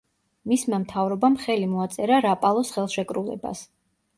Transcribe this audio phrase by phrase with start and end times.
[0.51, 3.63] მისმა მთავრობამ ხელი მოაწერა რაპალოს ხელშეკრულებას.